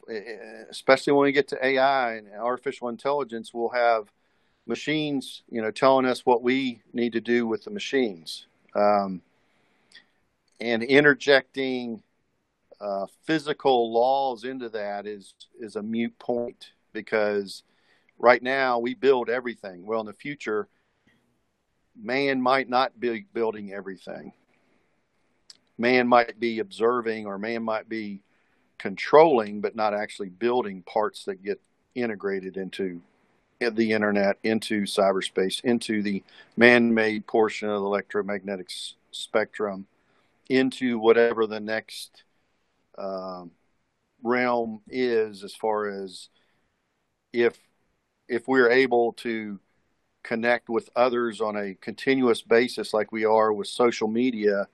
[0.69, 4.11] especially when we get to ai and artificial intelligence we'll have
[4.67, 8.47] machines you know telling us what we need to do with the machines.
[8.75, 9.21] Um,
[10.59, 12.03] and interjecting
[12.81, 17.63] uh, physical laws into that is is a mute point because
[18.17, 19.85] right now we build everything.
[19.85, 20.67] Well, in the future,
[21.95, 24.33] man might not be building everything.
[25.77, 28.21] Man might be observing, or man might be
[28.77, 31.61] controlling, but not actually building parts that get
[31.93, 33.01] integrated into
[33.59, 36.23] the internet, into cyberspace, into the
[36.57, 38.71] man-made portion of the electromagnetic
[39.11, 39.85] spectrum,
[40.49, 42.23] into whatever the next
[42.97, 43.51] um,
[44.23, 46.29] realm is as far as
[47.33, 47.57] if
[48.27, 49.59] if we're able to
[50.23, 54.67] connect with others on a continuous basis like we are with social media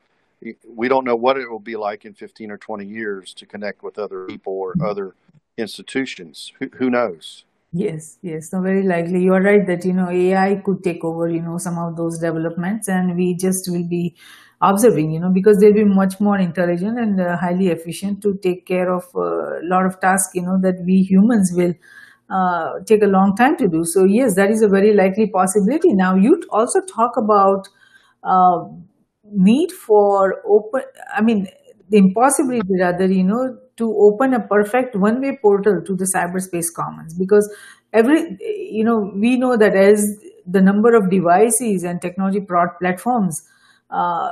[0.68, 3.84] we don't know what it will be like in 15 or 20 years to connect
[3.84, 5.16] with other people or other
[5.58, 6.52] institutions.
[6.60, 7.44] Who, who knows?
[7.74, 8.50] Yes yes.
[8.50, 9.22] So very likely.
[9.22, 12.18] You are right that you know ai could take over you know some of those
[12.18, 14.16] developments and we just will be
[14.62, 18.66] observing you know because they'll be much more intelligent and uh, highly efficient to take
[18.66, 21.74] care of a lot of tasks you know that we humans will
[22.30, 23.86] uh, take a long time to do.
[23.86, 25.94] So yes, that is a very likely possibility.
[25.94, 27.70] Now you also talk about
[28.24, 28.66] uh,
[29.32, 30.82] need for open.
[31.16, 31.48] I mean,
[31.90, 37.14] the impossibility rather, you know, to open a perfect one-way portal to the cyberspace commons
[37.18, 37.50] because
[37.94, 40.06] every, you know, we know that as
[40.46, 42.42] the number of devices and technology
[42.80, 43.42] platforms
[43.90, 44.32] uh,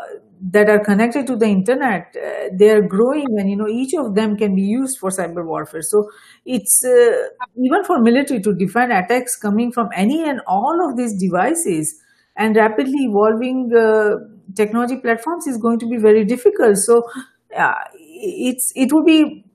[0.51, 4.13] that are connected to the internet uh, they are growing and you know each of
[4.13, 5.81] them can be used for cyber warfare.
[5.81, 6.09] So
[6.45, 7.29] it's uh,
[7.63, 11.95] even for military to defend attacks coming from any and all of these devices
[12.35, 14.15] and rapidly evolving uh,
[14.55, 16.77] technology platforms is going to be very difficult.
[16.77, 17.03] So
[17.51, 19.45] it's it would be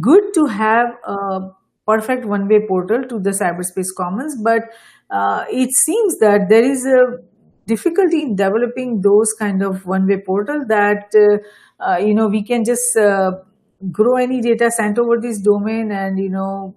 [0.00, 1.50] good to have a
[1.86, 4.62] perfect one way portal to the cyberspace commons but
[5.10, 7.18] uh, it seems that there is a
[7.66, 12.64] difficulty in developing those kind of one-way portal that uh, uh, you know we can
[12.64, 13.32] just uh,
[13.90, 16.74] grow any data sent over this domain and you know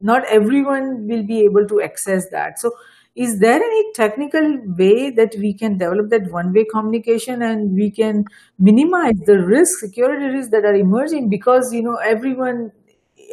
[0.00, 2.58] not everyone will be able to access that.
[2.58, 2.70] So
[3.16, 8.24] is there any technical way that we can develop that one-way communication and we can
[8.58, 11.28] minimize the risk security risks that are emerging?
[11.28, 12.70] Because you know everyone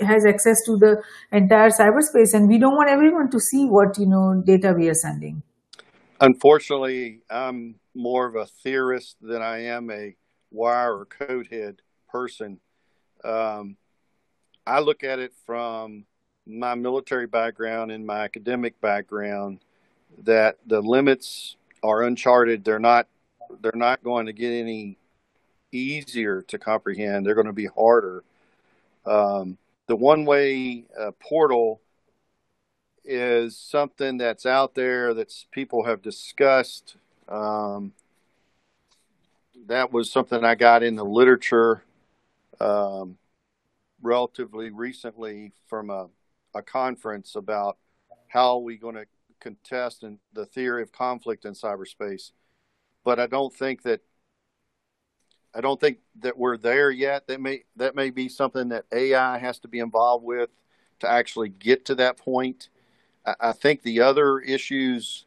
[0.02, 4.08] has access to the entire cyberspace and we don't want everyone to see what you
[4.08, 5.42] know data we are sending
[6.21, 10.15] Unfortunately, I'm more of a theorist than I am a
[10.51, 12.60] wire or code head person.
[13.23, 13.75] Um,
[14.65, 16.06] I look at it from
[16.47, 19.60] my military background and my academic background
[20.23, 22.63] that the limits are uncharted.
[22.63, 23.08] They're not
[23.62, 24.97] they're not going to get any
[25.71, 27.25] easier to comprehend.
[27.25, 28.23] They're going to be harder.
[29.06, 31.82] Um, the one way uh, portal
[33.06, 36.96] is something that's out there that people have discussed.
[37.30, 37.94] Um,
[39.68, 41.84] that was something I got in the literature
[42.60, 43.18] um,
[44.02, 46.08] relatively recently from a,
[46.54, 47.78] a conference about
[48.28, 49.06] how we're we going to
[49.39, 52.32] contest the theory of conflict in cyberspace.
[53.04, 54.02] But I don't think that
[55.54, 57.28] I don't think that we're there yet.
[57.28, 60.50] That may that may be something that AI has to be involved with
[61.00, 62.70] to actually get to that point.
[63.40, 65.26] I think the other issues,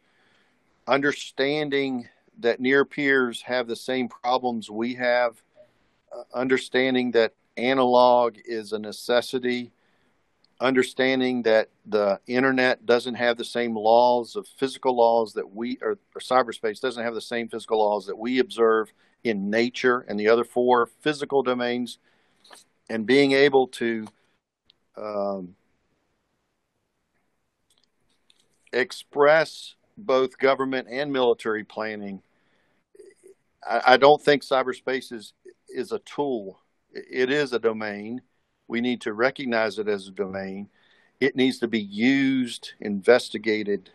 [0.87, 2.07] understanding
[2.39, 5.41] that near peers have the same problems we have,
[6.15, 9.71] uh, understanding that analog is a necessity,
[10.61, 15.97] understanding that the internet doesn't have the same laws of physical laws that we, or,
[16.15, 18.91] or cyberspace doesn't have the same physical laws that we observe
[19.23, 21.99] in nature and the other four physical domains,
[22.89, 24.07] and being able to
[24.97, 25.55] um,
[28.73, 32.21] express both government and military planning.
[33.67, 35.33] I, I don't think cyberspace is
[35.69, 36.59] is a tool.
[36.91, 38.21] It is a domain.
[38.67, 40.69] We need to recognize it as a domain.
[41.19, 43.91] It needs to be used, investigated,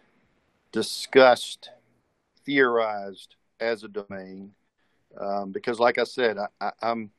[0.72, 1.70] discussed,
[2.44, 4.52] theorized as a domain.
[5.18, 7.10] Um, because, like I said, I, I, I'm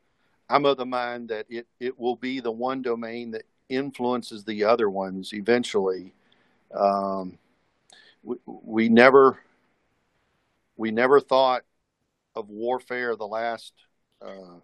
[0.49, 4.63] I'm of the mind that it, it will be the one domain that influences the
[4.63, 6.13] other ones eventually.
[6.73, 7.37] Um,
[8.45, 9.39] we, never
[10.77, 11.63] we never thought
[12.35, 13.73] of warfare the last
[14.21, 14.59] uh,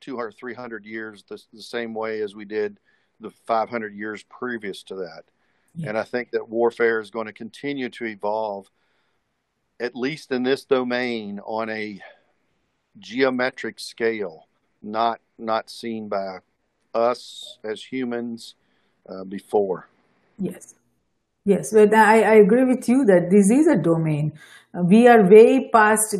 [0.00, 2.78] 200 300 years the, the, same way as we did
[3.20, 5.24] the 500 years previous to that.
[5.74, 5.90] Yeah.
[5.90, 8.68] and i think that warfare is going to continue to evolve
[9.80, 11.98] at least in this domain on a
[12.98, 14.46] geometric scale
[14.82, 16.38] not not seen by
[16.94, 18.54] us as humans
[19.08, 19.88] uh, before.
[20.38, 20.74] Yes
[21.44, 24.32] Yes, but I, I agree with you that this is a domain.
[24.88, 26.14] We are way past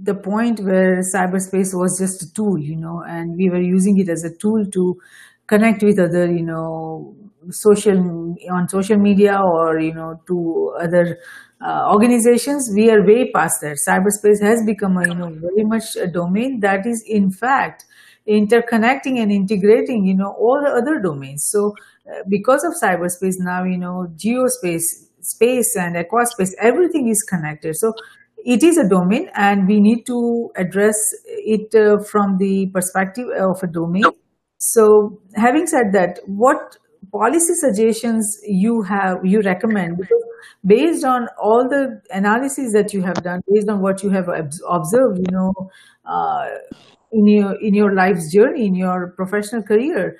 [0.00, 4.08] the point where cyberspace was just a tool, you know, and we were using it
[4.10, 5.00] as a tool to
[5.46, 7.16] connect with other, you know,
[7.50, 11.16] social on social media or you know to other
[11.60, 12.70] uh, organizations.
[12.74, 13.78] We are way past that.
[13.88, 17.84] Cyberspace has become a you know very much a domain that is in fact
[18.28, 21.46] interconnecting and integrating, you know, all the other domains.
[21.48, 21.74] So
[22.28, 24.84] because of cyberspace now, you know, geospace,
[25.20, 27.76] space and aquaspace, everything is connected.
[27.76, 27.92] So
[28.44, 30.96] it is a domain and we need to address
[31.26, 34.04] it uh, from the perspective of a domain.
[34.58, 36.76] So having said that, what
[37.12, 40.22] policy suggestions you have, you recommend, because
[40.64, 45.18] based on all the analysis that you have done, based on what you have observed,
[45.18, 45.52] you know,
[46.04, 46.46] uh,
[47.12, 50.18] in your in your life's journey in your professional career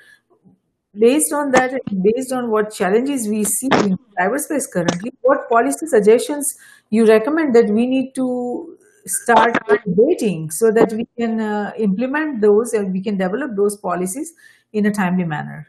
[0.99, 6.55] based on that based on what challenges we see in cyberspace currently what policy suggestions
[6.89, 12.73] you recommend that we need to start debating so that we can uh, implement those
[12.73, 14.33] and we can develop those policies
[14.73, 15.67] in a timely manner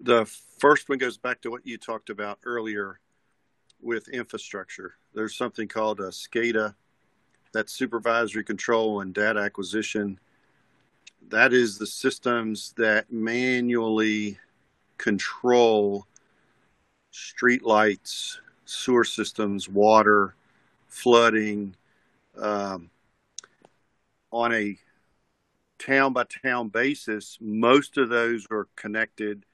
[0.00, 0.24] the
[0.58, 3.00] first one goes back to what you talked about earlier
[3.80, 4.94] with infrastructure.
[5.14, 6.74] There's something called a SCADA,
[7.52, 10.20] that's supervisory control and data acquisition.
[11.30, 14.38] That is the systems that manually
[14.96, 16.06] control
[17.10, 20.34] street lights, sewer systems, water,
[20.86, 21.74] flooding,
[22.40, 22.90] um,
[24.30, 24.78] on a
[25.78, 29.44] town by town basis, most of those are connected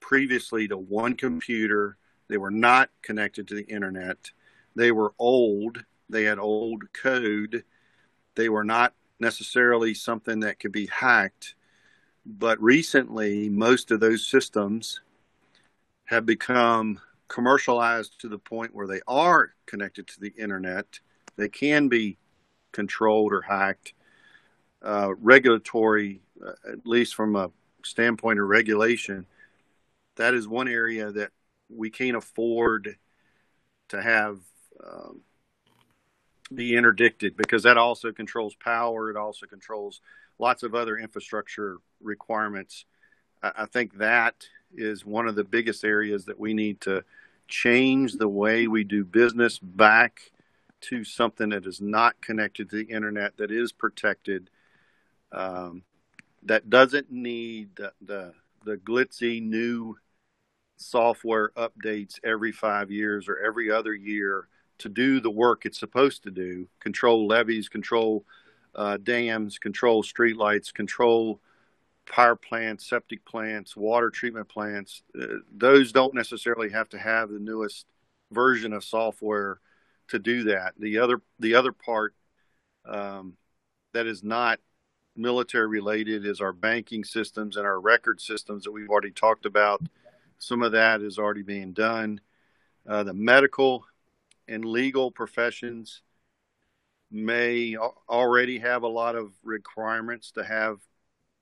[0.00, 1.96] previously to one computer.
[2.28, 4.30] They were not connected to the internet.
[4.74, 5.84] They were old.
[6.08, 7.64] They had old code.
[8.34, 11.54] They were not necessarily something that could be hacked.
[12.24, 15.00] But recently, most of those systems
[16.04, 21.00] have become commercialized to the point where they are connected to the internet.
[21.36, 22.18] They can be
[22.72, 23.94] controlled or hacked.
[24.80, 27.50] Uh, regulatory, uh, at least from a
[27.84, 29.26] standpoint of regulation,
[30.16, 31.30] that is one area that
[31.68, 32.96] we can't afford
[33.88, 34.38] to have
[34.84, 35.20] um,
[36.54, 39.10] be interdicted because that also controls power.
[39.10, 40.00] It also controls
[40.38, 42.84] lots of other infrastructure requirements.
[43.42, 44.34] I, think that
[44.74, 47.04] is one of the biggest areas that we need to
[47.46, 50.20] change the way we do business back
[50.80, 54.50] to something that is not connected to the internet, that is protected,
[55.32, 55.82] um,
[56.44, 58.32] that doesn't need the, the,
[58.64, 59.96] the glitzy new
[60.76, 64.48] software updates every five years or every other year
[64.78, 68.24] to do the work it's supposed to do control levees control
[68.74, 71.40] uh, dams control streetlights control
[72.06, 77.38] power plants septic plants water treatment plants uh, those don't necessarily have to have the
[77.38, 77.86] newest
[78.30, 79.60] version of software
[80.08, 80.74] to do that.
[80.78, 82.14] The other the other part
[82.84, 83.36] um,
[83.92, 84.60] that is not
[85.16, 89.82] military related is our banking systems and our record systems that we've already talked about.
[90.38, 92.20] Some of that is already being done.
[92.86, 93.84] Uh, the medical
[94.48, 96.02] and legal professions
[97.10, 97.76] may
[98.08, 100.78] already have a lot of requirements to have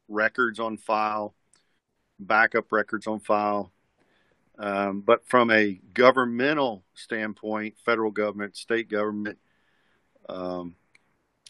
[0.09, 1.35] records on file,
[2.19, 3.73] backup records on file.
[4.59, 9.39] Um, but from a governmental standpoint, federal government, state government,
[10.29, 10.75] um,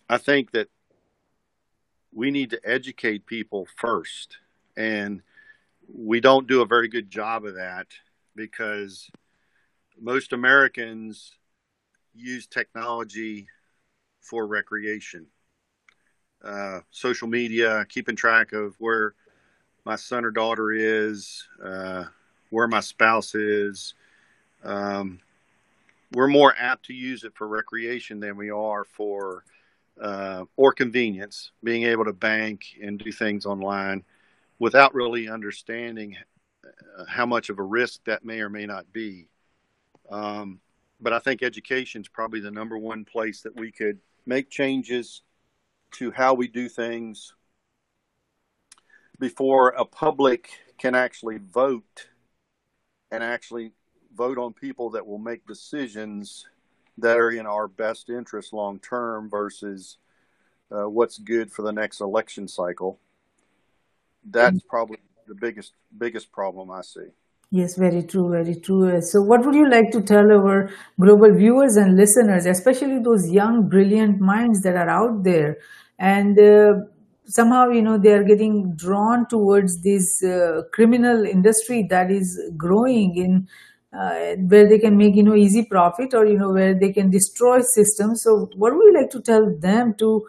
[0.09, 0.69] I think that
[2.13, 4.39] we need to educate people first.
[4.77, 5.23] And
[5.93, 7.87] we don't do a very good job of that
[8.35, 9.11] because
[10.01, 11.37] most Americans
[12.17, 13.47] use technology
[14.21, 15.27] for recreation.
[16.43, 19.15] Uh, social media, keeping track of where
[19.85, 22.05] my son or daughter is, uh,
[22.51, 23.95] where my spouse is.
[24.65, 25.21] Um,
[26.13, 29.45] we're more apt to use it for recreation than we are for
[30.01, 34.05] uh, or convenience, being able to bank and do things online
[34.59, 36.17] without really understanding
[36.65, 39.29] uh, how much of a risk that may or may not be.
[40.11, 40.61] Um,
[41.01, 45.23] but I think education is probably the number one place that we could make changes
[45.93, 47.35] to how we do things
[49.19, 52.09] before a public can actually vote
[53.11, 53.73] and actually
[54.15, 56.47] vote on people that will make decisions
[56.99, 59.99] that are in our best interest long term versus
[60.71, 62.99] uh, what's good for the next election cycle.
[64.29, 67.09] That's probably the biggest biggest problem I see.
[67.51, 69.01] Yes, very true, very true.
[69.03, 70.69] So, what would you like to tell our
[71.01, 75.57] global viewers and listeners, especially those young, brilliant minds that are out there,
[75.99, 76.73] and uh,
[77.25, 83.17] somehow you know they are getting drawn towards this uh, criminal industry that is growing
[83.17, 83.47] in
[83.97, 87.11] uh, where they can make you know easy profit or you know where they can
[87.11, 90.27] destroy systems so what would you like to tell them to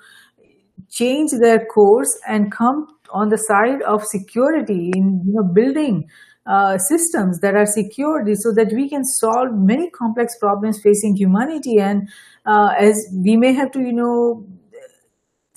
[0.90, 6.08] change their course and come on the side of security in you know building
[6.48, 11.78] uh, systems that are secured so that we can solve many complex problems facing humanity
[11.78, 12.08] and
[12.46, 14.46] uh, as we may have to you know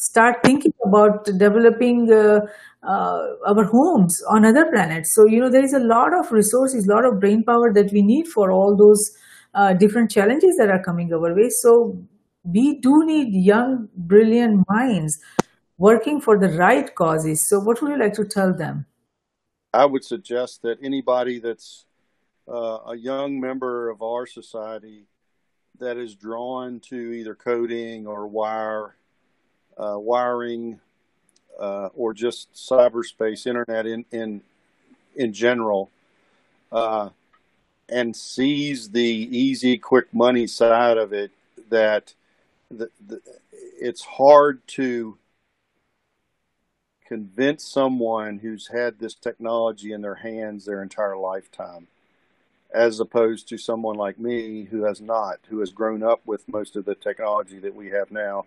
[0.00, 2.40] start thinking about developing uh,
[2.82, 5.14] uh, our homes on other planets.
[5.14, 7.92] So, you know, there is a lot of resources, a lot of brain power that
[7.92, 9.10] we need for all those
[9.54, 11.50] uh, different challenges that are coming our way.
[11.50, 12.02] So,
[12.42, 15.18] we do need young, brilliant minds
[15.76, 17.46] working for the right causes.
[17.48, 18.86] So, what would you like to tell them?
[19.72, 21.84] I would suggest that anybody that's
[22.48, 25.04] uh, a young member of our society
[25.78, 28.94] that is drawn to either coding or wire
[29.80, 30.78] uh, wiring,
[31.58, 34.42] uh, or just cyberspace, internet in in
[35.16, 35.90] in general,
[36.70, 37.08] uh,
[37.88, 41.30] and sees the easy, quick money side of it.
[41.70, 42.12] That
[42.70, 43.20] the, the,
[43.52, 45.16] it's hard to
[47.10, 51.88] convince someone who's had this technology in their hands their entire lifetime,
[52.72, 56.76] as opposed to someone like me who has not, who has grown up with most
[56.76, 58.46] of the technology that we have now.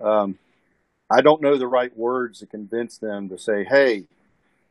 [0.00, 0.40] Um,
[1.08, 4.02] I don't know the right words to convince them to say, hey,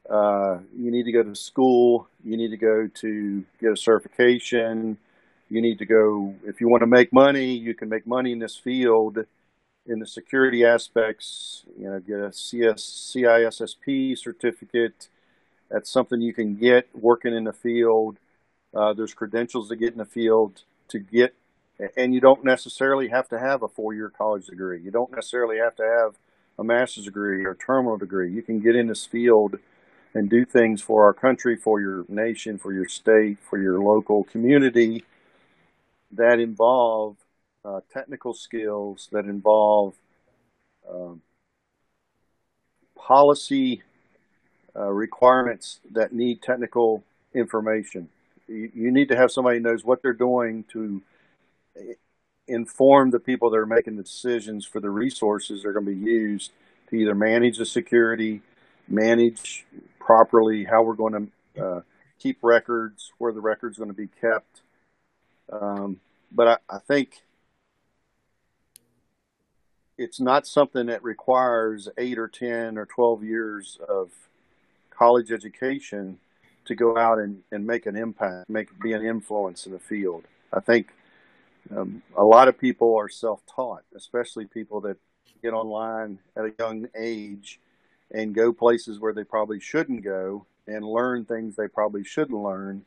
[0.09, 4.97] uh, you need to go to school, you need to go to get a certification,
[5.49, 8.39] you need to go, if you want to make money, you can make money in
[8.39, 9.25] this field
[9.87, 15.07] in the security aspects, you know, get a CS, CISSP certificate.
[15.69, 18.17] That's something you can get working in the field.
[18.73, 21.33] Uh, there's credentials to get in the field to get,
[21.95, 24.81] and you don't necessarily have to have a four-year college degree.
[24.81, 26.15] You don't necessarily have to have
[26.59, 28.31] a master's degree or terminal degree.
[28.31, 29.57] You can get in this field
[30.13, 34.23] and do things for our country, for your nation, for your state, for your local
[34.23, 35.03] community
[36.11, 37.17] that involve
[37.65, 39.93] uh, technical skills, that involve
[40.89, 41.21] um,
[42.95, 43.81] policy
[44.75, 47.03] uh, requirements that need technical
[47.33, 48.09] information.
[48.47, 51.01] You, you, need to have somebody who knows what they're doing to
[52.47, 55.91] inform the people that are making the decisions for the resources that are going to
[55.91, 56.51] be used
[56.89, 58.41] to either manage the security,
[58.87, 59.65] manage
[59.99, 61.81] properly how we're going to uh,
[62.19, 64.61] keep records, where the records are going to be kept.
[65.51, 65.99] Um,
[66.31, 67.21] but I, I think
[69.97, 74.11] it's not something that requires eight or 10 or 12 years of
[74.89, 76.19] college education
[76.65, 80.25] to go out and, and make an impact, make be an influence in the field.
[80.53, 80.89] I think
[81.75, 84.97] um, a lot of people are self-taught, especially people that
[85.41, 87.59] get online at a young age
[88.11, 92.83] and go places where they probably shouldn't go and learn things they probably shouldn't learn.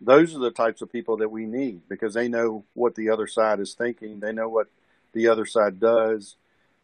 [0.00, 3.26] Those are the types of people that we need because they know what the other
[3.26, 4.20] side is thinking.
[4.20, 4.68] They know what
[5.12, 6.36] the other side does.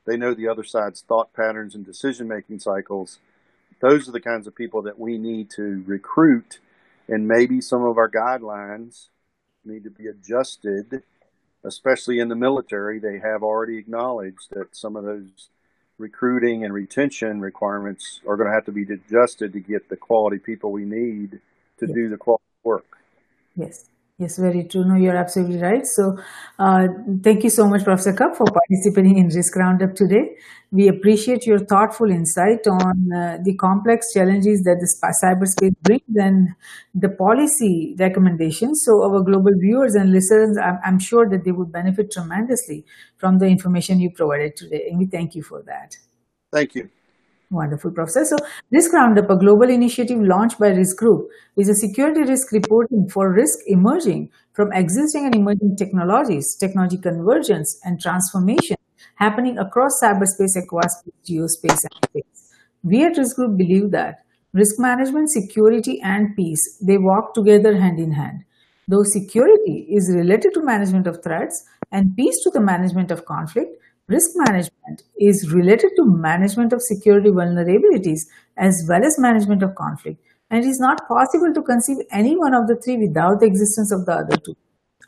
[0.07, 3.19] They know the other side's thought patterns and decision making cycles.
[3.81, 6.59] Those are the kinds of people that we need to recruit.
[7.09, 9.09] And maybe some of our guidelines
[9.65, 11.03] need to be adjusted,
[11.65, 12.99] especially in the military.
[12.99, 15.49] They have already acknowledged that some of those
[15.99, 20.39] recruiting and retention requirements are going to have to be adjusted to get the quality
[20.39, 21.41] people we need
[21.79, 21.95] to yes.
[21.95, 22.99] do the quality work.
[23.57, 23.89] Yes.
[24.17, 24.85] Yes, very true.
[24.85, 25.85] No, you're absolutely right.
[25.85, 26.17] So,
[26.61, 26.87] uh,
[27.25, 30.37] thank you so much, Professor Cupp, for participating in Risk Roundup today.
[30.71, 34.89] We appreciate your thoughtful insight on uh, the complex challenges that the
[35.21, 36.51] cyberspace brings and
[36.95, 38.85] the policy recommendations.
[38.85, 42.85] So, our global viewers and listeners, I'm, I'm sure that they would benefit tremendously
[43.17, 45.97] from the information you provided today, and we thank you for that.
[46.53, 46.89] Thank you.
[47.55, 48.25] Wonderful, Professor.
[48.25, 48.37] So,
[48.73, 53.33] Risk Roundup, a global initiative launched by Risk Group, is a security risk reporting for
[53.33, 58.77] risk emerging from existing and emerging technologies, technology convergence, and transformation
[59.17, 62.55] happening across cyberspace, aquaspace, geospace, and space.
[62.83, 68.01] We at Risk Group believe that risk management, security, and peace, they walk together hand
[68.01, 68.43] in hand.
[68.89, 73.71] Though security is related to management of threats and peace to the management of conflict,
[74.07, 78.27] Risk management is related to management of security vulnerabilities
[78.59, 82.53] as well as management of conflict, and it is not possible to conceive any one
[82.53, 84.55] of the three without the existence of the other two.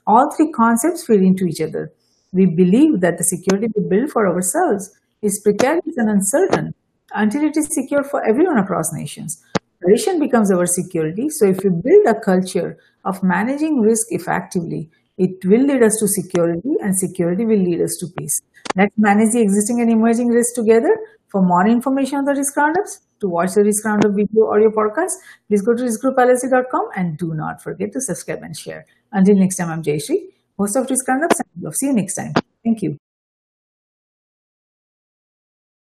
[0.06, 1.92] All three concepts feed into each other.
[2.32, 4.90] We believe that the security we build for ourselves
[5.20, 6.74] is precarious and uncertain
[7.12, 9.44] until it is secure for everyone across nations.
[9.82, 14.88] Tradition becomes our security, so if we build a culture of managing risk effectively,
[15.18, 18.40] it will lead us to security and security will lead us to peace.
[18.76, 20.96] Let's manage the existing and emerging risks together.
[21.28, 24.70] For more information on the risk roundups, to watch the risk roundup video or your
[24.70, 25.12] podcast,
[25.48, 28.84] please go to riskgroupllc.com and do not forget to subscribe and share.
[29.12, 32.34] Until next time, I'm Jayashree, host of Risk Roundups, and we'll see you next time.
[32.64, 32.98] Thank you.